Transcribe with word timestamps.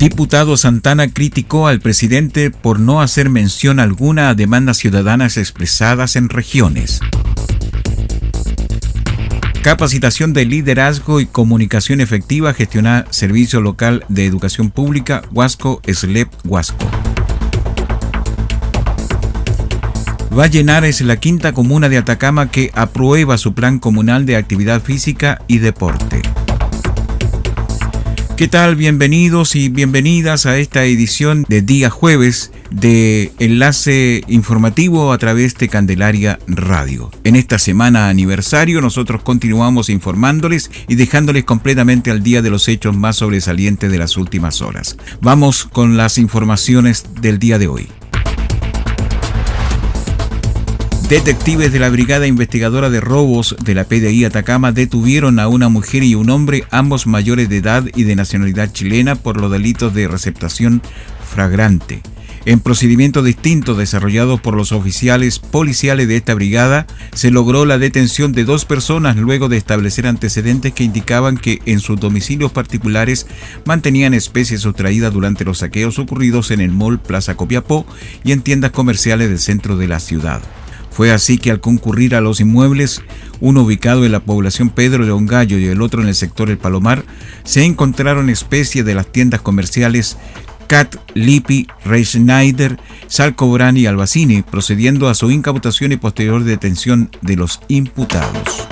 Diputado 0.00 0.56
Santana 0.56 1.08
criticó 1.08 1.66
al 1.66 1.80
presidente 1.80 2.50
por 2.50 2.80
no 2.80 3.02
hacer 3.02 3.28
mención 3.28 3.78
alguna 3.78 4.30
a 4.30 4.34
demandas 4.34 4.78
ciudadanas 4.78 5.36
expresadas 5.36 6.16
en 6.16 6.30
regiones. 6.30 7.00
Capacitación 9.62 10.32
de 10.32 10.46
liderazgo 10.46 11.20
y 11.20 11.26
comunicación 11.26 12.00
efectiva 12.00 12.54
gestiona 12.54 13.04
Servicio 13.10 13.60
Local 13.60 14.06
de 14.08 14.24
Educación 14.24 14.70
Pública 14.70 15.20
Huasco 15.32 15.82
SLEP 15.86 16.30
Huasco. 16.46 16.86
Vallenar 20.30 20.86
es 20.86 21.02
la 21.02 21.18
quinta 21.18 21.52
comuna 21.52 21.90
de 21.90 21.98
Atacama 21.98 22.50
que 22.50 22.70
aprueba 22.74 23.36
su 23.36 23.52
plan 23.52 23.78
comunal 23.78 24.24
de 24.24 24.36
actividad 24.36 24.80
física 24.80 25.42
y 25.46 25.58
deporte. 25.58 26.22
¿Qué 28.40 28.48
tal? 28.48 28.74
Bienvenidos 28.74 29.54
y 29.54 29.68
bienvenidas 29.68 30.46
a 30.46 30.56
esta 30.56 30.86
edición 30.86 31.44
de 31.50 31.60
día 31.60 31.90
jueves 31.90 32.52
de 32.70 33.32
Enlace 33.38 34.22
Informativo 34.28 35.12
a 35.12 35.18
través 35.18 35.56
de 35.56 35.68
Candelaria 35.68 36.38
Radio. 36.46 37.10
En 37.24 37.36
esta 37.36 37.58
semana 37.58 38.08
aniversario 38.08 38.80
nosotros 38.80 39.22
continuamos 39.22 39.90
informándoles 39.90 40.70
y 40.88 40.94
dejándoles 40.94 41.44
completamente 41.44 42.10
al 42.10 42.22
día 42.22 42.40
de 42.40 42.48
los 42.48 42.66
hechos 42.68 42.96
más 42.96 43.16
sobresalientes 43.16 43.92
de 43.92 43.98
las 43.98 44.16
últimas 44.16 44.62
horas. 44.62 44.96
Vamos 45.20 45.66
con 45.66 45.98
las 45.98 46.16
informaciones 46.16 47.04
del 47.20 47.38
día 47.38 47.58
de 47.58 47.68
hoy. 47.68 47.88
Detectives 51.10 51.72
de 51.72 51.80
la 51.80 51.90
Brigada 51.90 52.28
Investigadora 52.28 52.88
de 52.88 53.00
Robos 53.00 53.56
de 53.64 53.74
la 53.74 53.82
PDI 53.82 54.26
Atacama 54.26 54.70
detuvieron 54.70 55.40
a 55.40 55.48
una 55.48 55.68
mujer 55.68 56.04
y 56.04 56.14
un 56.14 56.30
hombre, 56.30 56.62
ambos 56.70 57.08
mayores 57.08 57.48
de 57.48 57.56
edad 57.56 57.84
y 57.96 58.04
de 58.04 58.14
nacionalidad 58.14 58.70
chilena, 58.72 59.16
por 59.16 59.40
los 59.40 59.50
delitos 59.50 59.92
de 59.92 60.06
receptación 60.06 60.82
fragrante. 61.28 62.00
En 62.44 62.60
procedimiento 62.60 63.24
distinto 63.24 63.74
desarrollado 63.74 64.38
por 64.38 64.54
los 64.54 64.70
oficiales 64.70 65.40
policiales 65.40 66.06
de 66.06 66.16
esta 66.16 66.32
brigada, 66.32 66.86
se 67.12 67.32
logró 67.32 67.64
la 67.64 67.78
detención 67.78 68.32
de 68.32 68.44
dos 68.44 68.64
personas 68.64 69.16
luego 69.16 69.48
de 69.48 69.56
establecer 69.56 70.06
antecedentes 70.06 70.72
que 70.72 70.84
indicaban 70.84 71.38
que 71.38 71.58
en 71.66 71.80
sus 71.80 71.98
domicilios 71.98 72.52
particulares 72.52 73.26
mantenían 73.64 74.14
especies 74.14 74.60
sustraídas 74.60 75.12
durante 75.12 75.44
los 75.44 75.58
saqueos 75.58 75.98
ocurridos 75.98 76.52
en 76.52 76.60
el 76.60 76.70
Mall 76.70 77.00
Plaza 77.00 77.34
Copiapó 77.34 77.84
y 78.22 78.30
en 78.30 78.42
tiendas 78.42 78.70
comerciales 78.70 79.28
del 79.28 79.40
centro 79.40 79.76
de 79.76 79.88
la 79.88 79.98
ciudad. 79.98 80.40
Fue 80.90 81.12
así 81.12 81.38
que 81.38 81.50
al 81.50 81.60
concurrir 81.60 82.14
a 82.14 82.20
los 82.20 82.40
inmuebles, 82.40 83.02
uno 83.40 83.62
ubicado 83.62 84.04
en 84.04 84.12
la 84.12 84.20
población 84.20 84.70
Pedro 84.70 85.06
de 85.06 85.12
Ongallo 85.12 85.58
y 85.58 85.66
el 85.66 85.82
otro 85.82 86.02
en 86.02 86.08
el 86.08 86.14
sector 86.14 86.50
El 86.50 86.58
Palomar, 86.58 87.04
se 87.44 87.64
encontraron 87.64 88.28
especies 88.28 88.84
de 88.84 88.94
las 88.94 89.10
tiendas 89.10 89.40
comerciales 89.40 90.16
Cat, 90.70 90.94
Lippi, 91.14 91.66
Rey 91.84 92.04
Schneider, 92.04 92.78
Salcobran 93.08 93.76
y 93.76 93.86
Albacini, 93.86 94.42
procediendo 94.42 95.08
a 95.08 95.14
su 95.14 95.30
incautación 95.32 95.90
y 95.90 95.96
posterior 95.96 96.44
detención 96.44 97.10
de 97.22 97.34
los 97.34 97.60
imputados. 97.66 98.68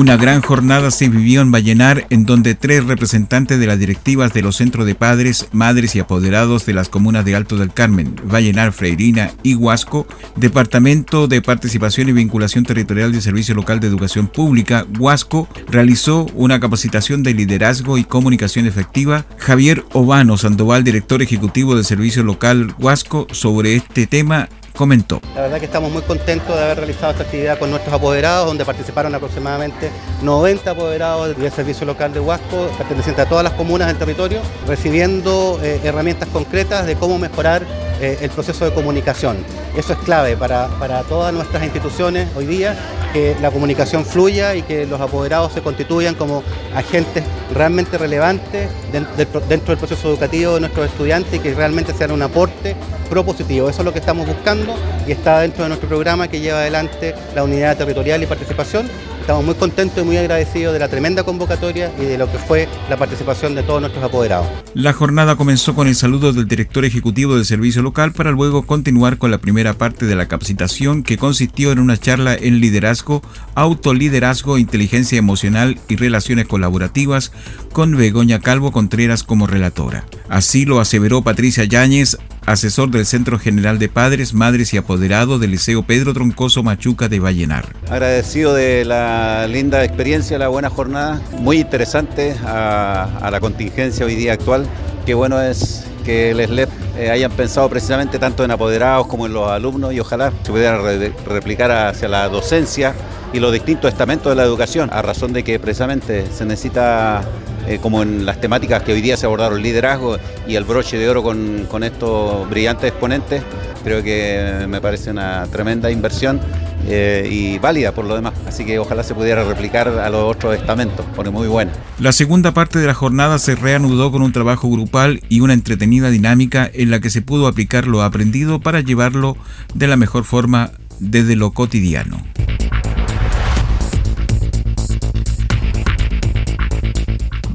Una 0.00 0.16
gran 0.16 0.40
jornada 0.40 0.90
se 0.90 1.10
vivió 1.10 1.42
en 1.42 1.52
Vallenar, 1.52 2.06
en 2.08 2.24
donde 2.24 2.54
tres 2.54 2.86
representantes 2.86 3.60
de 3.60 3.66
las 3.66 3.78
directivas 3.78 4.32
de 4.32 4.40
los 4.40 4.56
centros 4.56 4.86
de 4.86 4.94
padres, 4.94 5.48
madres 5.52 5.94
y 5.94 6.00
apoderados 6.00 6.64
de 6.64 6.72
las 6.72 6.88
comunas 6.88 7.22
de 7.26 7.36
Alto 7.36 7.58
del 7.58 7.74
Carmen, 7.74 8.16
Vallenar, 8.24 8.72
Freirina 8.72 9.30
y 9.42 9.56
Huasco, 9.56 10.06
Departamento 10.36 11.28
de 11.28 11.42
Participación 11.42 12.08
y 12.08 12.12
Vinculación 12.12 12.64
Territorial 12.64 13.12
de 13.12 13.20
Servicio 13.20 13.54
Local 13.54 13.78
de 13.78 13.88
Educación 13.88 14.26
Pública, 14.26 14.86
Huasco, 14.98 15.46
realizó 15.68 16.24
una 16.32 16.60
capacitación 16.60 17.22
de 17.22 17.34
liderazgo 17.34 17.98
y 17.98 18.04
comunicación 18.04 18.66
efectiva. 18.66 19.26
Javier 19.36 19.84
Obano 19.92 20.38
Sandoval, 20.38 20.82
director 20.82 21.20
ejecutivo 21.20 21.74
del 21.74 21.84
Servicio 21.84 22.22
Local 22.22 22.74
Huasco, 22.78 23.26
sobre 23.32 23.76
este 23.76 24.06
tema 24.06 24.48
comentó. 24.74 25.20
La 25.34 25.42
verdad 25.42 25.58
que 25.58 25.66
estamos 25.66 25.90
muy 25.92 26.02
contentos 26.02 26.56
de 26.56 26.62
haber 26.62 26.78
realizado 26.78 27.12
esta 27.12 27.24
actividad 27.24 27.58
con 27.58 27.70
nuestros 27.70 27.94
apoderados, 27.94 28.46
donde 28.46 28.64
participaron 28.64 29.14
aproximadamente 29.14 29.90
90 30.22 30.70
apoderados 30.70 31.36
del 31.36 31.52
Servicio 31.52 31.86
Local 31.86 32.12
de 32.12 32.20
Huasco, 32.20 32.70
pertenecientes 32.78 33.26
a 33.26 33.28
todas 33.28 33.44
las 33.44 33.52
comunas 33.54 33.88
del 33.88 33.98
territorio, 33.98 34.40
recibiendo 34.66 35.58
eh, 35.62 35.80
herramientas 35.84 36.28
concretas 36.28 36.86
de 36.86 36.96
cómo 36.96 37.18
mejorar 37.18 37.62
eh, 38.00 38.18
el 38.20 38.30
proceso 38.30 38.64
de 38.64 38.72
comunicación. 38.72 39.36
Eso 39.76 39.92
es 39.92 39.98
clave 40.00 40.36
para, 40.36 40.68
para 40.78 41.02
todas 41.02 41.32
nuestras 41.32 41.62
instituciones 41.62 42.28
hoy 42.34 42.46
día, 42.46 42.76
que 43.12 43.36
la 43.40 43.50
comunicación 43.50 44.04
fluya 44.04 44.54
y 44.54 44.62
que 44.62 44.86
los 44.86 45.00
apoderados 45.00 45.52
se 45.52 45.62
constituyan 45.62 46.14
como 46.14 46.42
agentes 46.74 47.24
realmente 47.54 47.98
relevantes 47.98 48.68
dentro 48.92 49.70
del 49.70 49.78
proceso 49.78 50.08
educativo 50.08 50.54
de 50.54 50.60
nuestros 50.60 50.86
estudiantes 50.86 51.34
y 51.34 51.38
que 51.40 51.54
realmente 51.54 51.92
sean 51.92 52.12
un 52.12 52.22
aporte 52.22 52.76
propositivo. 53.08 53.68
Eso 53.68 53.80
es 53.80 53.84
lo 53.84 53.92
que 53.92 53.98
estamos 53.98 54.26
buscando 54.26 54.74
y 55.06 55.12
está 55.12 55.40
dentro 55.40 55.64
de 55.64 55.68
nuestro 55.68 55.88
programa 55.88 56.28
que 56.28 56.40
lleva 56.40 56.60
adelante 56.60 57.14
la 57.34 57.44
unidad 57.44 57.76
territorial 57.76 58.22
y 58.22 58.26
participación 58.26 58.88
Estamos 59.30 59.46
muy 59.46 59.54
contentos 59.54 60.02
y 60.02 60.04
muy 60.04 60.16
agradecidos 60.16 60.72
de 60.72 60.80
la 60.80 60.88
tremenda 60.88 61.22
convocatoria 61.22 61.92
y 62.00 62.04
de 62.04 62.18
lo 62.18 62.28
que 62.32 62.36
fue 62.36 62.68
la 62.88 62.96
participación 62.96 63.54
de 63.54 63.62
todos 63.62 63.80
nuestros 63.80 64.02
apoderados. 64.02 64.48
La 64.74 64.92
jornada 64.92 65.36
comenzó 65.36 65.72
con 65.76 65.86
el 65.86 65.94
saludo 65.94 66.32
del 66.32 66.48
director 66.48 66.84
ejecutivo 66.84 67.36
del 67.36 67.44
servicio 67.44 67.80
local 67.80 68.12
para 68.12 68.32
luego 68.32 68.66
continuar 68.66 69.18
con 69.18 69.30
la 69.30 69.38
primera 69.38 69.74
parte 69.74 70.04
de 70.06 70.16
la 70.16 70.26
capacitación 70.26 71.04
que 71.04 71.16
consistió 71.16 71.70
en 71.70 71.78
una 71.78 71.96
charla 71.96 72.34
en 72.34 72.58
liderazgo, 72.58 73.22
autoliderazgo, 73.54 74.58
inteligencia 74.58 75.16
emocional 75.16 75.78
y 75.86 75.94
relaciones 75.94 76.48
colaborativas 76.48 77.30
con 77.72 77.96
Begoña 77.96 78.40
Calvo 78.40 78.72
Contreras 78.72 79.22
como 79.22 79.46
relatora. 79.46 80.06
Así 80.28 80.64
lo 80.64 80.80
aseveró 80.80 81.22
Patricia 81.22 81.62
Yáñez, 81.62 82.18
asesor 82.46 82.90
del 82.90 83.06
Centro 83.06 83.38
General 83.38 83.78
de 83.78 83.88
Padres, 83.88 84.34
Madres 84.34 84.72
y 84.74 84.76
Apoderados 84.76 85.40
del 85.40 85.52
Liceo 85.52 85.82
Pedro 85.82 86.12
Troncoso 86.14 86.62
Machuca 86.62 87.08
de 87.08 87.20
Vallenar. 87.20 87.74
Agradecido 87.88 88.54
de 88.54 88.84
la 88.84 89.46
linda 89.46 89.84
experiencia, 89.84 90.38
la 90.38 90.48
buena 90.48 90.70
jornada, 90.70 91.20
muy 91.38 91.58
interesante 91.58 92.34
a, 92.44 93.28
la 93.30 93.40
contingencia 93.40 94.04
hoy 94.06 94.14
día 94.14 94.32
actual. 94.32 94.66
Qué 95.06 95.14
bueno 95.14 95.40
es 95.40 95.84
que 96.04 96.30
el 96.30 96.44
SLEP 96.44 96.68
eh, 96.98 97.10
hayan 97.10 97.30
pensado 97.32 97.68
precisamente 97.68 98.18
tanto 98.18 98.44
en 98.44 98.50
apoderados 98.50 99.06
como 99.06 99.26
en 99.26 99.32
los 99.32 99.48
alumnos 99.50 99.92
y 99.92 100.00
ojalá 100.00 100.32
se 100.42 100.50
pudiera 100.50 100.78
replicar 101.26 101.70
hacia 101.70 102.08
la 102.08 102.28
docencia 102.28 102.94
y 103.32 103.38
los 103.38 103.52
distintos 103.52 103.92
estamentos 103.92 104.30
de 104.30 104.36
la 104.36 104.42
educación, 104.42 104.90
a 104.92 105.02
razón 105.02 105.32
de 105.32 105.44
que 105.44 105.58
precisamente 105.58 106.26
se 106.32 106.44
necesita 106.44 107.22
eh, 107.66 107.78
como 107.80 108.02
en 108.02 108.26
las 108.26 108.40
temáticas 108.40 108.82
que 108.82 108.92
hoy 108.92 109.00
día 109.00 109.16
se 109.16 109.26
abordaron, 109.26 109.62
liderazgo 109.62 110.18
y 110.46 110.56
el 110.56 110.64
broche 110.64 110.96
de 110.98 111.08
oro 111.08 111.22
con, 111.22 111.66
con 111.70 111.84
estos 111.84 112.48
brillantes 112.48 112.90
exponentes, 112.90 113.42
creo 113.84 114.02
que 114.02 114.66
me 114.68 114.80
parece 114.80 115.10
una 115.10 115.46
tremenda 115.50 115.90
inversión 115.90 116.40
eh, 116.86 117.28
y 117.30 117.58
válida 117.58 117.92
por 117.92 118.04
lo 118.04 118.14
demás. 118.14 118.34
Así 118.46 118.64
que 118.64 118.78
ojalá 118.78 119.02
se 119.02 119.14
pudiera 119.14 119.44
replicar 119.44 119.88
a 119.88 120.08
los 120.10 120.34
otros 120.34 120.56
estamentos, 120.56 121.04
porque 121.14 121.30
muy 121.30 121.48
buena. 121.48 121.72
La 121.98 122.12
segunda 122.12 122.52
parte 122.52 122.78
de 122.78 122.86
la 122.86 122.94
jornada 122.94 123.38
se 123.38 123.54
reanudó 123.54 124.10
con 124.10 124.22
un 124.22 124.32
trabajo 124.32 124.68
grupal 124.68 125.22
y 125.28 125.40
una 125.40 125.52
entretenida 125.52 126.10
dinámica 126.10 126.70
en 126.72 126.90
la 126.90 127.00
que 127.00 127.10
se 127.10 127.22
pudo 127.22 127.46
aplicar 127.46 127.86
lo 127.86 128.02
aprendido 128.02 128.60
para 128.60 128.80
llevarlo 128.80 129.36
de 129.74 129.86
la 129.86 129.96
mejor 129.96 130.24
forma 130.24 130.70
desde 130.98 131.36
lo 131.36 131.52
cotidiano. 131.52 132.22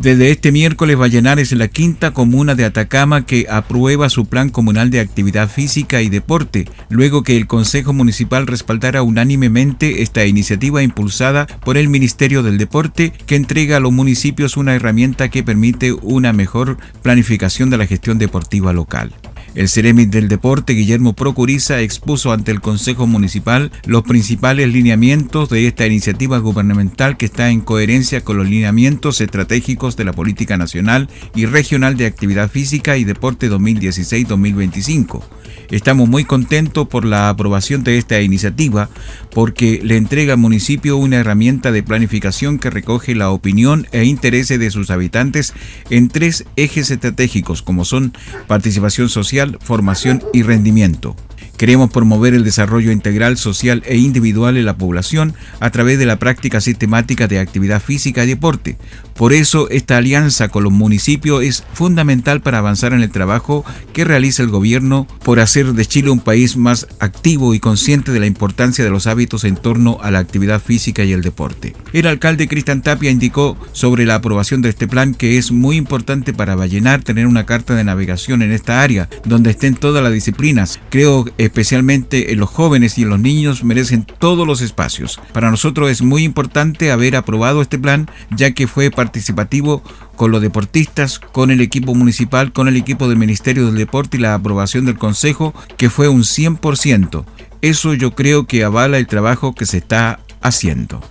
Desde 0.05 0.29
este 0.29 0.51
miércoles, 0.51 0.97
Vallenar 0.97 1.39
es 1.39 1.51
la 1.53 1.67
quinta 1.67 2.11
comuna 2.11 2.53
de 2.53 2.63
Atacama 2.63 3.25
que 3.25 3.47
aprueba 3.49 4.07
su 4.07 4.27
plan 4.27 4.49
comunal 4.49 4.91
de 4.91 4.99
actividad 4.99 5.49
física 5.49 6.03
y 6.03 6.09
deporte, 6.09 6.69
luego 6.89 7.23
que 7.23 7.35
el 7.37 7.47
Consejo 7.47 7.91
Municipal 7.91 8.45
respaldara 8.45 9.01
unánimemente 9.01 10.03
esta 10.03 10.23
iniciativa 10.23 10.83
impulsada 10.83 11.47
por 11.47 11.75
el 11.75 11.89
Ministerio 11.89 12.43
del 12.43 12.59
Deporte, 12.59 13.13
que 13.25 13.35
entrega 13.35 13.77
a 13.77 13.79
los 13.79 13.93
municipios 13.93 14.57
una 14.57 14.75
herramienta 14.75 15.29
que 15.29 15.41
permite 15.41 15.91
una 15.91 16.33
mejor 16.33 16.77
planificación 17.01 17.71
de 17.71 17.79
la 17.79 17.87
gestión 17.87 18.19
deportiva 18.19 18.73
local. 18.73 19.11
El 19.55 19.69
Ceremi 19.69 20.05
del 20.05 20.27
Deporte, 20.27 20.73
Guillermo 20.73 21.13
Procuriza, 21.13 21.79
expuso 21.79 22.33
ante 22.33 22.51
el 22.51 22.59
Consejo 22.59 23.07
Municipal 23.07 23.71
los 23.85 24.03
principales 24.03 24.67
lineamientos 24.67 25.47
de 25.49 25.65
esta 25.65 25.85
iniciativa 25.87 26.39
gubernamental 26.39 27.15
que 27.15 27.25
está 27.25 27.49
en 27.49 27.61
coherencia 27.61 28.19
con 28.19 28.35
los 28.35 28.49
lineamientos 28.49 29.21
estratégicos 29.21 29.95
de 29.95 30.03
la 30.03 30.11
Política 30.11 30.57
Nacional 30.57 31.07
y 31.35 31.45
Regional 31.45 31.95
de 31.95 32.05
Actividad 32.05 32.51
Física 32.51 32.97
y 32.97 33.05
Deporte 33.05 33.49
2016-2025. 33.49 35.23
Estamos 35.71 36.07
muy 36.07 36.25
contentos 36.25 36.87
por 36.87 37.05
la 37.05 37.29
aprobación 37.29 37.83
de 37.83 37.97
esta 37.97 38.21
iniciativa 38.21 38.89
porque 39.31 39.79
le 39.83 39.97
entrega 39.97 40.33
al 40.33 40.39
municipio 40.39 40.97
una 40.97 41.17
herramienta 41.17 41.71
de 41.71 41.81
planificación 41.81 42.59
que 42.59 42.69
recoge 42.69 43.15
la 43.15 43.31
opinión 43.31 43.87
e 43.91 44.03
intereses 44.03 44.59
de 44.59 44.69
sus 44.69 44.91
habitantes 44.91 45.53
en 45.89 46.09
tres 46.09 46.45
ejes 46.55 46.91
estratégicos 46.91 47.61
como 47.61 47.85
son 47.85 48.13
participación 48.47 49.09
social, 49.09 49.44
formación 49.59 50.23
y 50.33 50.43
rendimiento. 50.43 51.15
Queremos 51.57 51.89
promover 51.89 52.33
el 52.33 52.43
desarrollo 52.43 52.91
integral, 52.91 53.37
social 53.37 53.83
e 53.85 53.97
individual 53.97 54.57
en 54.57 54.65
la 54.65 54.77
población 54.77 55.33
a 55.59 55.69
través 55.69 55.97
de 55.97 56.05
la 56.05 56.19
práctica 56.19 56.61
sistemática 56.61 57.27
de 57.27 57.39
actividad 57.39 57.81
física 57.81 58.23
y 58.23 58.27
deporte. 58.27 58.77
Por 59.15 59.31
eso, 59.31 59.69
esta 59.69 59.95
alianza 59.95 60.49
con 60.49 60.65
los 60.65 60.73
municipios 60.73 61.41
es 61.41 61.63
fundamental 61.73 62.41
para 62.41 62.57
avanzar 62.57 62.91
en 62.91 63.01
el 63.01 63.11
trabajo 63.11 63.63
que 63.93 64.03
realiza 64.03 64.43
el 64.43 64.49
gobierno 64.49 65.07
por 65.23 65.39
hacer 65.39 65.71
de 65.71 65.85
Chile 65.85 66.09
un 66.09 66.19
país 66.19 66.57
más 66.57 66.87
activo 66.99 67.53
y 67.53 67.59
consciente 67.59 68.11
de 68.11 68.19
la 68.19 68.25
importancia 68.25 68.83
de 68.83 68.89
los 68.89 69.07
hábitos 69.07 69.45
en 69.45 69.55
torno 69.55 69.99
a 70.01 70.11
la 70.11 70.19
actividad 70.19 70.61
física 70.61 71.05
y 71.05 71.13
el 71.13 71.21
deporte. 71.21 71.73
El 71.93 72.07
alcalde 72.07 72.49
Cristian 72.49 72.81
Tapia 72.81 73.09
indicó 73.09 73.57
sobre 73.71 74.05
la 74.05 74.15
aprobación 74.15 74.61
de 74.61 74.69
este 74.69 74.87
plan 74.87 75.13
que 75.13 75.37
es 75.37 75.53
muy 75.53 75.77
importante 75.77 76.33
para 76.33 76.55
Vallenar 76.55 77.01
tener 77.01 77.25
una 77.25 77.45
carta 77.45 77.73
de 77.73 77.85
navegación 77.85 78.41
en 78.41 78.51
esta 78.51 78.81
área, 78.81 79.07
donde 79.23 79.51
estén 79.51 79.75
todas 79.75 80.03
las 80.03 80.11
disciplinas. 80.11 80.79
Creo 80.89 81.25
especialmente 81.45 82.31
en 82.31 82.39
los 82.39 82.49
jóvenes 82.49 82.97
y 82.97 83.03
en 83.03 83.09
los 83.09 83.19
niños, 83.19 83.63
merecen 83.63 84.05
todos 84.05 84.45
los 84.45 84.61
espacios. 84.61 85.19
Para 85.33 85.51
nosotros 85.51 85.89
es 85.89 86.01
muy 86.01 86.23
importante 86.23 86.91
haber 86.91 87.15
aprobado 87.15 87.61
este 87.61 87.79
plan, 87.79 88.09
ya 88.31 88.51
que 88.51 88.67
fue 88.67 88.91
participativo 88.91 89.83
con 90.15 90.31
los 90.31 90.41
deportistas, 90.41 91.19
con 91.19 91.51
el 91.51 91.61
equipo 91.61 91.95
municipal, 91.95 92.51
con 92.53 92.67
el 92.67 92.77
equipo 92.77 93.07
del 93.07 93.17
Ministerio 93.17 93.65
del 93.65 93.75
Deporte 93.75 94.17
y 94.17 94.21
la 94.21 94.33
aprobación 94.33 94.85
del 94.85 94.97
Consejo, 94.97 95.53
que 95.77 95.89
fue 95.89 96.07
un 96.07 96.23
100%. 96.23 97.25
Eso 97.61 97.93
yo 97.93 98.13
creo 98.15 98.45
que 98.45 98.63
avala 98.63 98.97
el 98.97 99.07
trabajo 99.07 99.53
que 99.55 99.65
se 99.65 99.77
está 99.77 100.19
haciendo. 100.41 101.01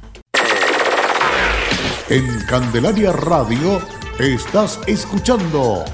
En 2.09 2.41
Candelaria 2.49 3.13
Radio 3.13 3.81
estás 4.19 4.79
escuchando 4.87 5.85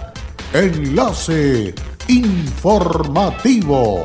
Enlace 0.53 1.75
Informativo. 2.09 4.05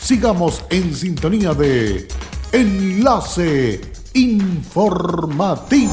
Sigamos 0.00 0.64
en 0.70 0.94
sintonía 0.94 1.54
de 1.54 2.08
Enlace 2.52 3.80
Informativo. 4.14 5.92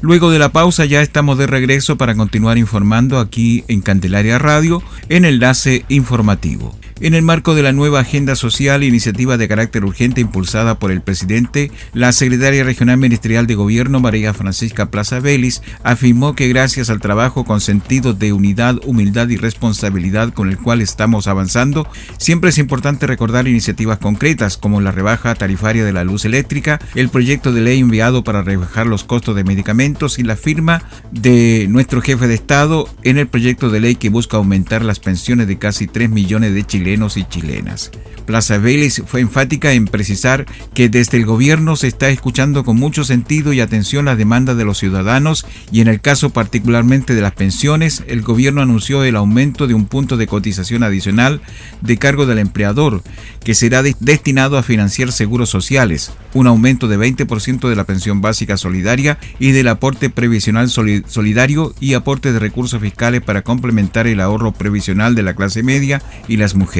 Luego 0.00 0.32
de 0.32 0.40
la 0.40 0.50
pausa 0.50 0.84
ya 0.84 1.00
estamos 1.00 1.38
de 1.38 1.46
regreso 1.46 1.96
para 1.96 2.16
continuar 2.16 2.58
informando 2.58 3.20
aquí 3.20 3.62
en 3.68 3.82
Candelaria 3.82 4.38
Radio 4.40 4.82
en 5.08 5.24
Enlace 5.24 5.84
Informativo. 5.88 6.81
En 7.04 7.14
el 7.14 7.22
marco 7.22 7.56
de 7.56 7.64
la 7.64 7.72
nueva 7.72 7.98
agenda 7.98 8.36
social, 8.36 8.84
iniciativa 8.84 9.36
de 9.36 9.48
carácter 9.48 9.84
urgente 9.84 10.20
impulsada 10.20 10.78
por 10.78 10.92
el 10.92 11.00
presidente, 11.00 11.72
la 11.94 12.12
secretaria 12.12 12.62
regional 12.62 12.96
ministerial 12.96 13.48
de 13.48 13.56
gobierno, 13.56 13.98
María 13.98 14.32
Francisca 14.34 14.88
Plaza 14.88 15.18
Vélez, 15.18 15.62
afirmó 15.82 16.36
que 16.36 16.46
gracias 16.46 16.90
al 16.90 17.00
trabajo 17.00 17.42
con 17.42 17.60
sentido 17.60 18.12
de 18.12 18.32
unidad, 18.32 18.76
humildad 18.84 19.28
y 19.30 19.36
responsabilidad 19.36 20.32
con 20.32 20.48
el 20.48 20.58
cual 20.58 20.80
estamos 20.80 21.26
avanzando, 21.26 21.88
siempre 22.18 22.50
es 22.50 22.58
importante 22.58 23.08
recordar 23.08 23.48
iniciativas 23.48 23.98
concretas 23.98 24.56
como 24.56 24.80
la 24.80 24.92
rebaja 24.92 25.34
tarifaria 25.34 25.84
de 25.84 25.92
la 25.92 26.04
luz 26.04 26.24
eléctrica, 26.24 26.78
el 26.94 27.08
proyecto 27.08 27.50
de 27.50 27.62
ley 27.62 27.80
enviado 27.80 28.22
para 28.22 28.42
rebajar 28.42 28.86
los 28.86 29.02
costos 29.02 29.34
de 29.34 29.42
medicamentos 29.42 30.20
y 30.20 30.22
la 30.22 30.36
firma 30.36 30.84
de 31.10 31.66
nuestro 31.68 32.00
jefe 32.00 32.28
de 32.28 32.34
Estado 32.34 32.88
en 33.02 33.18
el 33.18 33.26
proyecto 33.26 33.70
de 33.70 33.80
ley 33.80 33.96
que 33.96 34.08
busca 34.08 34.36
aumentar 34.36 34.84
las 34.84 35.00
pensiones 35.00 35.48
de 35.48 35.58
casi 35.58 35.88
3 35.88 36.08
millones 36.08 36.54
de 36.54 36.62
chilenos 36.62 36.91
y 36.92 37.24
chilenas. 37.24 37.90
Plaza 38.26 38.58
Vélez 38.58 39.02
fue 39.06 39.20
enfática 39.20 39.72
en 39.72 39.86
precisar 39.86 40.46
que 40.74 40.88
desde 40.88 41.16
el 41.16 41.26
gobierno 41.26 41.74
se 41.74 41.88
está 41.88 42.10
escuchando 42.10 42.64
con 42.64 42.76
mucho 42.76 43.02
sentido 43.02 43.52
y 43.52 43.60
atención 43.60 44.04
las 44.04 44.18
demandas 44.18 44.56
de 44.56 44.64
los 44.64 44.78
ciudadanos 44.78 45.46
y 45.72 45.80
en 45.80 45.88
el 45.88 46.00
caso 46.00 46.30
particularmente 46.30 47.14
de 47.14 47.22
las 47.22 47.32
pensiones, 47.32 48.04
el 48.06 48.20
gobierno 48.20 48.60
anunció 48.60 49.02
el 49.04 49.16
aumento 49.16 49.66
de 49.66 49.74
un 49.74 49.86
punto 49.86 50.16
de 50.16 50.26
cotización 50.26 50.82
adicional 50.82 51.40
de 51.80 51.96
cargo 51.96 52.26
del 52.26 52.38
empleador 52.38 53.02
que 53.42 53.54
será 53.54 53.82
de 53.82 53.96
destinado 53.98 54.56
a 54.56 54.62
financiar 54.62 55.10
seguros 55.12 55.48
sociales, 55.48 56.12
un 56.34 56.46
aumento 56.46 56.88
de 56.88 56.98
20% 56.98 57.68
de 57.68 57.76
la 57.76 57.84
pensión 57.84 58.20
básica 58.20 58.56
solidaria 58.56 59.18
y 59.38 59.50
del 59.50 59.68
aporte 59.68 60.10
previsional 60.10 60.68
solidario 60.70 61.74
y 61.80 61.94
aporte 61.94 62.32
de 62.32 62.38
recursos 62.38 62.80
fiscales 62.80 63.22
para 63.22 63.42
complementar 63.42 64.06
el 64.06 64.20
ahorro 64.20 64.52
previsional 64.52 65.14
de 65.14 65.22
la 65.22 65.34
clase 65.34 65.62
media 65.62 66.02
y 66.28 66.36
las 66.36 66.54
mujeres. 66.54 66.71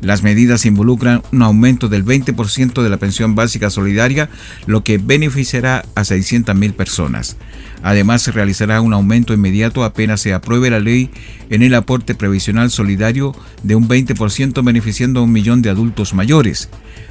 Las 0.00 0.22
medidas 0.22 0.64
involucran 0.66 1.22
un 1.30 1.42
aumento 1.42 1.88
del 1.88 2.04
20% 2.04 2.82
de 2.82 2.88
la 2.88 2.96
pensión 2.96 3.34
básica 3.34 3.70
solidaria, 3.70 4.28
lo 4.66 4.82
que 4.82 4.98
beneficiará 4.98 5.84
a 5.94 6.00
600.000 6.00 6.72
personas. 6.72 7.36
Además, 7.82 8.22
se 8.22 8.32
realizará 8.32 8.80
un 8.80 8.92
aumento 8.92 9.32
inmediato 9.32 9.84
apenas 9.84 10.20
se 10.20 10.32
apruebe 10.32 10.70
la 10.70 10.80
ley 10.80 11.10
en 11.48 11.62
el 11.62 11.74
aporte 11.74 12.14
previsional 12.14 12.70
solidario 12.70 13.34
de 13.62 13.74
un 13.74 13.88
20% 13.88 14.64
beneficiando 14.64 15.20
a 15.20 15.22
un 15.22 15.32
millón 15.32 15.62
de 15.62 15.70
adultos 15.70 16.12
mayores. 16.12 16.70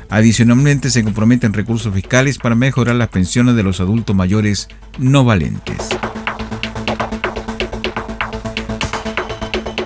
Adicionalmente, 0.10 0.90
se 0.90 1.04
comprometen 1.04 1.54
recursos 1.54 1.94
fiscales 1.94 2.38
para 2.38 2.56
mejorar 2.56 2.96
las 2.96 3.10
pensiones 3.10 3.56
de 3.56 3.64
los 3.64 3.80
adultos 3.80 4.16
mayores 4.16 4.68
no 4.98 5.24
valentes. 5.24 5.78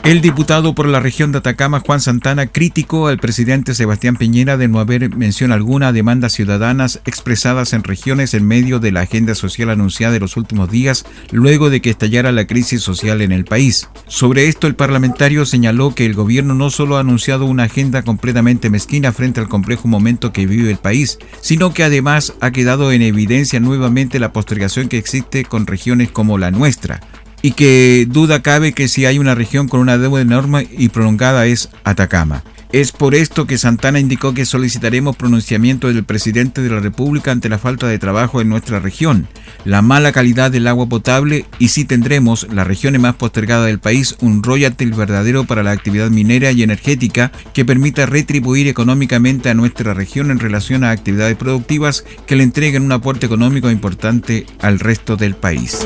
El 0.04 0.20
diputado 0.20 0.76
por 0.76 0.86
la 0.86 1.00
región 1.00 1.32
de 1.32 1.38
Atacama, 1.38 1.80
Juan 1.80 2.02
Santana, 2.02 2.48
criticó 2.48 3.08
al 3.08 3.20
presidente 3.20 3.74
Sebastián 3.74 4.18
Piñera 4.18 4.58
de 4.58 4.68
no 4.68 4.82
haber 4.82 5.16
mención 5.16 5.54
alguna 5.54 5.88
a 5.88 5.92
demandas 5.94 6.34
ciudadanas 6.34 7.00
expresadas 7.06 7.72
en 7.72 7.86
regiones 7.86 8.34
en 8.34 8.46
medio 8.46 8.80
de 8.80 8.92
la 8.92 9.00
agenda 9.00 9.34
social 9.34 9.70
anunciada 9.70 10.18
en 10.18 10.22
los 10.22 10.36
últimos 10.36 10.70
días, 10.70 11.06
luego 11.32 11.70
de 11.70 11.82
que 11.82 11.90
estallara 11.90 12.34
la 12.34 12.48
crisis 12.48 12.82
social 12.82 13.22
en 13.22 13.32
el 13.32 13.46
país. 13.46 13.88
Sobre 14.06 14.50
esto, 14.50 14.68
el 14.68 14.76
parlamentario 14.76 15.46
señaló 15.46 15.96
que 15.96 16.06
el 16.06 16.16
gobierno 16.16 16.54
no 16.54 16.70
solo 16.70 16.98
ha 16.98 17.00
anunciado 17.00 17.46
una 17.46 17.64
agenda 17.64 18.02
completamente 18.02 18.70
mezquina 18.70 19.14
frente 19.14 19.40
al 19.40 19.48
complejo 19.48 19.88
momento 19.88 20.34
que 20.34 20.46
vive 20.46 20.70
el 20.70 20.80
país, 20.80 21.18
sino 21.40 21.74
que 21.74 21.86
además 21.86 22.34
ha 22.42 22.52
quedado 22.52 22.92
en 22.92 23.04
evidencia 23.04 23.62
nuevamente 23.62 24.20
la 24.20 24.34
postergación 24.34 24.90
que 24.90 24.98
existe 24.98 25.46
con 25.46 25.66
regiones 25.66 26.12
como 26.12 26.38
la 26.38 26.52
nuestra, 26.52 27.00
y 27.44 27.52
que 27.52 28.08
duda 28.10 28.42
cabe 28.42 28.72
que 28.72 28.88
si 28.88 29.06
hay 29.06 29.20
una 29.20 29.36
región 29.36 29.68
con 29.68 29.82
una 29.82 29.98
deuda 30.00 30.22
enorme 30.22 30.68
y 30.72 30.90
prolongada 30.90 31.46
es 31.46 31.70
Atacama. 31.84 32.42
Es 32.72 32.92
por 32.92 33.14
esto 33.14 33.46
que 33.46 33.60
Santana 33.60 34.00
indicó 34.00 34.34
que 34.34 34.48
solicitaremos 34.48 35.16
pronunciamiento 35.16 35.90
del 35.90 36.06
presidente 36.06 36.62
de 36.62 36.70
la 36.70 36.80
República 36.80 37.32
ante 37.32 37.48
la 37.48 37.60
falta 37.60 37.86
de 37.86 38.00
trabajo 38.00 38.42
en 38.42 38.50
nuestra 38.50 38.80
región, 38.80 39.28
la 39.64 39.84
mala 39.84 40.12
calidad 40.12 40.50
del 40.50 40.68
agua 40.68 40.88
potable 40.88 41.46
y 41.60 41.68
si 41.68 41.86
tendremos, 41.86 42.48
la 42.52 42.64
región 42.64 43.00
más 43.00 43.14
postergada 43.16 43.66
del 43.66 43.78
país, 43.78 44.16
un 44.22 44.42
royalty 44.42 44.86
verdadero 44.86 45.44
para 45.44 45.62
la 45.62 45.72
actividad 45.72 46.10
minera 46.10 46.52
y 46.52 46.64
energética 46.64 47.32
que 47.54 47.66
permita 47.66 48.08
retribuir 48.08 48.68
económicamente 48.68 49.50
a 49.50 49.54
nuestra 49.54 49.94
región 49.94 50.32
en 50.32 50.40
relación 50.40 50.84
a 50.84 50.92
actividades 50.92 51.36
productivas 51.36 52.06
que 52.26 52.38
le 52.38 52.44
entreguen 52.44 52.84
un 52.84 52.94
aporte 52.94 53.26
económico 53.28 53.70
importante 53.70 54.48
al 54.62 54.80
resto 54.80 55.16
del 55.16 55.36
país. 55.36 55.86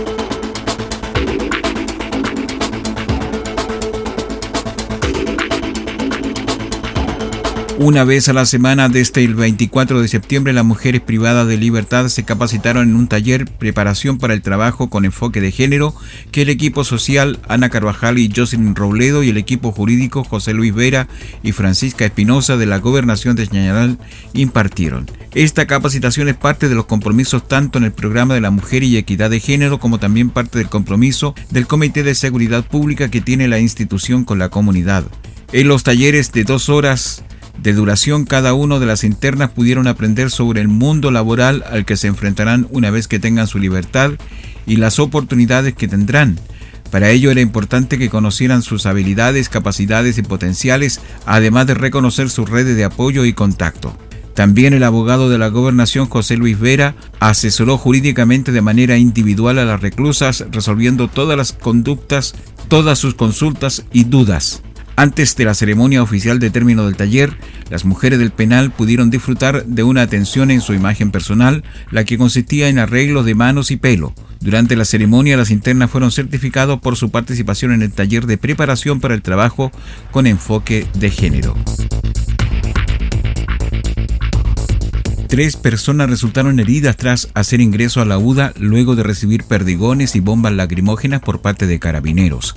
Una 7.79 8.03
vez 8.03 8.27
a 8.27 8.33
la 8.33 8.47
semana 8.47 8.89
desde 8.89 9.23
el 9.23 9.35
24 9.35 10.01
de 10.01 10.07
septiembre 10.07 10.51
las 10.51 10.65
mujeres 10.65 10.99
privadas 10.99 11.47
de 11.47 11.57
libertad 11.57 12.07
se 12.07 12.23
capacitaron 12.23 12.89
en 12.89 12.95
un 12.95 13.07
taller 13.07 13.45
preparación 13.45 14.17
para 14.17 14.33
el 14.33 14.41
trabajo 14.41 14.89
con 14.89 15.05
enfoque 15.05 15.41
de 15.41 15.51
género 15.51 15.93
que 16.31 16.41
el 16.41 16.49
equipo 16.49 16.83
social 16.83 17.39
Ana 17.47 17.69
Carvajal 17.69 18.17
y 18.17 18.33
Jocelyn 18.35 18.73
Robledo 18.73 19.21
y 19.21 19.29
el 19.29 19.37
equipo 19.37 19.71
jurídico 19.71 20.23
José 20.23 20.55
Luis 20.55 20.73
Vera 20.73 21.07
y 21.43 21.51
Francisca 21.51 22.03
Espinosa 22.03 22.57
de 22.57 22.65
la 22.65 22.79
Gobernación 22.79 23.35
de 23.35 23.45
Ñañaral 23.45 23.99
impartieron. 24.33 25.05
Esta 25.35 25.67
capacitación 25.67 26.29
es 26.29 26.35
parte 26.35 26.69
de 26.69 26.75
los 26.75 26.87
compromisos 26.87 27.47
tanto 27.47 27.77
en 27.77 27.83
el 27.83 27.91
programa 27.91 28.33
de 28.33 28.41
la 28.41 28.49
mujer 28.49 28.81
y 28.81 28.97
equidad 28.97 29.29
de 29.29 29.39
género 29.39 29.79
como 29.79 29.99
también 29.99 30.31
parte 30.31 30.57
del 30.57 30.69
compromiso 30.69 31.35
del 31.51 31.67
Comité 31.67 32.01
de 32.01 32.15
Seguridad 32.15 32.65
Pública 32.65 33.11
que 33.11 33.21
tiene 33.21 33.47
la 33.47 33.59
institución 33.59 34.23
con 34.23 34.39
la 34.39 34.49
comunidad. 34.49 35.05
En 35.51 35.67
los 35.67 35.83
talleres 35.83 36.31
de 36.31 36.43
dos 36.43 36.69
horas 36.69 37.23
de 37.61 37.73
duración 37.73 38.25
cada 38.25 38.53
uno 38.53 38.79
de 38.79 38.85
las 38.85 39.03
internas 39.03 39.51
pudieron 39.51 39.87
aprender 39.87 40.29
sobre 40.31 40.61
el 40.61 40.67
mundo 40.67 41.11
laboral 41.11 41.63
al 41.69 41.85
que 41.85 41.97
se 41.97 42.07
enfrentarán 42.07 42.67
una 42.71 42.91
vez 42.91 43.07
que 43.07 43.19
tengan 43.19 43.47
su 43.47 43.59
libertad 43.59 44.11
y 44.65 44.77
las 44.77 44.99
oportunidades 44.99 45.73
que 45.73 45.87
tendrán. 45.87 46.39
Para 46.91 47.09
ello 47.09 47.31
era 47.31 47.41
importante 47.41 47.97
que 47.97 48.09
conocieran 48.09 48.61
sus 48.61 48.85
habilidades, 48.85 49.49
capacidades 49.49 50.17
y 50.17 50.21
potenciales, 50.21 51.01
además 51.25 51.67
de 51.67 51.73
reconocer 51.73 52.29
sus 52.29 52.49
redes 52.49 52.77
de 52.77 52.85
apoyo 52.85 53.25
y 53.25 53.33
contacto. 53.33 53.97
También 54.37 54.73
el 54.73 54.83
abogado 54.83 55.29
de 55.29 55.39
la 55.39 55.47
gobernación 55.47 56.07
José 56.07 56.37
Luis 56.37 56.59
Vera 56.59 56.95
asesoró 57.19 57.77
jurídicamente 57.77 58.51
de 58.51 58.61
manera 58.61 58.97
individual 58.97 59.57
a 59.57 59.65
las 59.65 59.81
reclusas, 59.81 60.45
resolviendo 60.51 61.07
todas 61.07 61.35
las 61.35 61.53
conductas, 61.53 62.35
todas 62.67 62.99
sus 62.99 63.15
consultas 63.15 63.83
y 63.91 64.03
dudas. 64.03 64.61
Antes 64.99 65.35
de 65.35 65.45
la 65.45 65.53
ceremonia 65.53 66.01
oficial 66.01 66.39
de 66.39 66.49
término 66.49 66.87
del 66.87 66.95
taller, 66.95 67.37
las 67.69 67.85
mujeres 67.85 68.17
del 68.17 68.31
penal 68.31 68.71
pudieron 68.71 69.11
disfrutar 69.11 69.63
de 69.63 69.83
una 69.83 70.01
atención 70.01 70.49
en 70.49 70.59
su 70.59 70.73
imagen 70.73 71.11
personal, 71.11 71.63
la 71.91 72.03
que 72.03 72.17
consistía 72.17 72.67
en 72.67 72.79
arreglos 72.79 73.23
de 73.23 73.35
manos 73.35 73.69
y 73.69 73.77
pelo. 73.77 74.15
Durante 74.39 74.75
la 74.75 74.85
ceremonia, 74.85 75.37
las 75.37 75.51
internas 75.51 75.91
fueron 75.91 76.11
certificados 76.11 76.79
por 76.79 76.95
su 76.95 77.11
participación 77.11 77.73
en 77.73 77.83
el 77.83 77.91
taller 77.91 78.25
de 78.25 78.39
preparación 78.39 78.99
para 78.99 79.13
el 79.13 79.21
trabajo 79.21 79.71
con 80.09 80.25
enfoque 80.25 80.87
de 80.95 81.11
género. 81.11 81.55
Tres 85.27 85.57
personas 85.57 86.09
resultaron 86.09 86.57
heridas 86.61 86.95
tras 86.95 87.27
hacer 87.33 87.59
ingreso 87.59 88.01
a 88.01 88.05
la 88.05 88.17
UDA 88.17 88.53
luego 88.57 88.95
de 88.95 89.03
recibir 89.03 89.43
perdigones 89.43 90.15
y 90.15 90.21
bombas 90.21 90.53
lacrimógenas 90.53 91.19
por 91.19 91.41
parte 91.41 91.67
de 91.67 91.79
carabineros. 91.79 92.55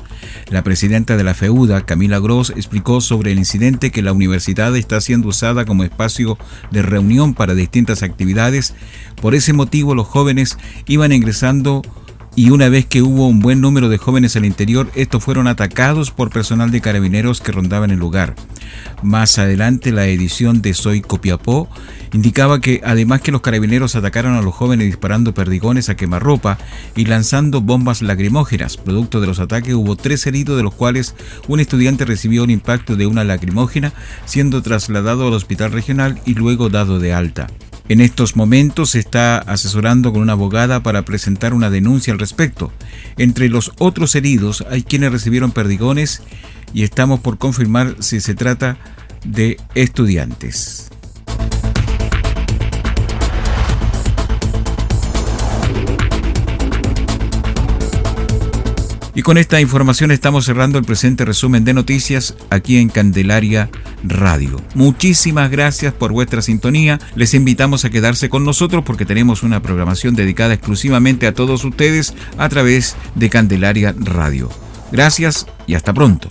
La 0.50 0.62
presidenta 0.62 1.16
de 1.16 1.24
la 1.24 1.34
FEUDA, 1.34 1.84
Camila 1.84 2.20
Gross, 2.20 2.50
explicó 2.50 3.00
sobre 3.00 3.32
el 3.32 3.38
incidente 3.38 3.90
que 3.90 4.02
la 4.02 4.12
universidad 4.12 4.76
está 4.76 5.00
siendo 5.00 5.28
usada 5.28 5.64
como 5.64 5.82
espacio 5.82 6.38
de 6.70 6.82
reunión 6.82 7.34
para 7.34 7.56
distintas 7.56 8.04
actividades. 8.04 8.74
Por 9.20 9.34
ese 9.34 9.52
motivo, 9.52 9.96
los 9.96 10.06
jóvenes 10.06 10.56
iban 10.86 11.10
ingresando 11.10 11.82
y 12.36 12.50
una 12.50 12.68
vez 12.68 12.86
que 12.86 13.02
hubo 13.02 13.26
un 13.26 13.40
buen 13.40 13.60
número 13.60 13.88
de 13.88 13.98
jóvenes 13.98 14.36
al 14.36 14.44
interior, 14.44 14.90
estos 14.94 15.22
fueron 15.22 15.46
atacados 15.48 16.10
por 16.10 16.30
personal 16.30 16.70
de 16.70 16.80
carabineros 16.80 17.40
que 17.40 17.52
rondaban 17.52 17.90
el 17.90 17.98
lugar. 17.98 18.34
Más 19.02 19.38
adelante, 19.38 19.92
la 19.92 20.06
edición 20.06 20.62
de 20.62 20.74
Soy 20.74 21.00
Copiapó 21.00 21.68
indicaba 22.12 22.60
que 22.60 22.80
además 22.84 23.20
que 23.20 23.32
los 23.32 23.40
carabineros 23.40 23.96
atacaron 23.96 24.34
a 24.34 24.42
los 24.42 24.54
jóvenes 24.54 24.86
disparando 24.86 25.34
perdigones 25.34 25.88
a 25.88 25.96
quemarropa 25.96 26.58
y 26.96 27.06
lanzando 27.06 27.60
bombas 27.60 28.02
lacrimógenas. 28.02 28.76
Producto 28.76 29.20
de 29.20 29.26
los 29.26 29.40
ataques 29.40 29.74
hubo 29.74 29.96
tres 29.96 30.26
heridos, 30.26 30.56
de 30.56 30.62
los 30.62 30.74
cuales 30.74 31.14
un 31.48 31.60
estudiante 31.60 32.04
recibió 32.04 32.44
un 32.44 32.50
impacto 32.50 32.96
de 32.96 33.06
una 33.06 33.24
lacrimógena, 33.24 33.92
siendo 34.24 34.62
trasladado 34.62 35.26
al 35.28 35.34
hospital 35.34 35.72
regional 35.72 36.20
y 36.24 36.34
luego 36.34 36.68
dado 36.68 36.98
de 36.98 37.12
alta. 37.12 37.48
En 37.90 38.00
estos 38.00 38.36
momentos 38.36 38.90
se 38.90 39.00
está 39.00 39.38
asesorando 39.38 40.12
con 40.12 40.22
una 40.22 40.34
abogada 40.34 40.80
para 40.80 41.04
presentar 41.04 41.52
una 41.52 41.70
denuncia 41.70 42.12
al 42.12 42.20
respecto. 42.20 42.72
Entre 43.18 43.48
los 43.48 43.72
otros 43.80 44.14
heridos 44.14 44.64
hay 44.70 44.84
quienes 44.84 45.10
recibieron 45.10 45.50
perdigones 45.50 46.22
y 46.72 46.84
estamos 46.84 47.18
por 47.18 47.36
confirmar 47.38 47.96
si 47.98 48.20
se 48.20 48.36
trata 48.36 48.78
de 49.24 49.56
estudiantes. 49.74 50.89
Y 59.20 59.22
con 59.22 59.36
esta 59.36 59.60
información 59.60 60.12
estamos 60.12 60.46
cerrando 60.46 60.78
el 60.78 60.86
presente 60.86 61.26
resumen 61.26 61.62
de 61.62 61.74
noticias 61.74 62.34
aquí 62.48 62.78
en 62.78 62.88
Candelaria 62.88 63.68
Radio. 64.02 64.62
Muchísimas 64.74 65.50
gracias 65.50 65.92
por 65.92 66.10
vuestra 66.10 66.40
sintonía. 66.40 66.98
Les 67.16 67.34
invitamos 67.34 67.84
a 67.84 67.90
quedarse 67.90 68.30
con 68.30 68.46
nosotros 68.46 68.82
porque 68.82 69.04
tenemos 69.04 69.42
una 69.42 69.60
programación 69.60 70.14
dedicada 70.14 70.54
exclusivamente 70.54 71.26
a 71.26 71.34
todos 71.34 71.66
ustedes 71.66 72.14
a 72.38 72.48
través 72.48 72.96
de 73.14 73.28
Candelaria 73.28 73.94
Radio. 73.94 74.48
Gracias 74.90 75.46
y 75.66 75.74
hasta 75.74 75.92
pronto. 75.92 76.30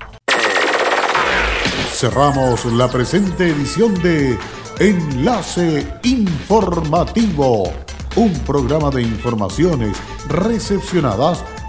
Cerramos 1.93 2.65
la 2.74 2.89
presente 2.89 3.50
edición 3.50 3.93
de 4.01 4.36
Enlace 4.79 5.86
Informativo, 6.01 7.72
un 8.15 8.34
programa 8.39 8.89
de 8.89 9.03
informaciones 9.03 9.96
recepcionadas 10.27 11.43